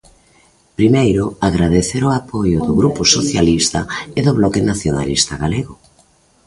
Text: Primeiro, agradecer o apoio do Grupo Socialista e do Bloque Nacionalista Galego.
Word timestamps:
Primeiro, 0.77 1.25
agradecer 1.49 2.01
o 2.09 2.13
apoio 2.21 2.57
do 2.67 2.73
Grupo 2.79 3.01
Socialista 3.15 3.79
e 4.17 4.19
do 4.25 4.31
Bloque 4.39 4.61
Nacionalista 4.69 5.33
Galego. 5.43 5.73